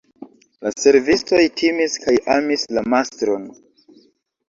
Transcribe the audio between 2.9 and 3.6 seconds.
mastron.